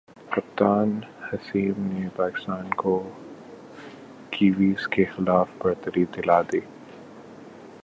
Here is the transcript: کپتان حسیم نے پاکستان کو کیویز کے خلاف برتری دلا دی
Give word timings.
کپتان 0.31 0.89
حسیم 1.23 1.81
نے 1.87 2.07
پاکستان 2.15 2.69
کو 2.73 2.93
کیویز 4.31 4.87
کے 4.87 5.05
خلاف 5.05 5.47
برتری 5.57 6.05
دلا 6.05 6.41
دی 6.41 6.59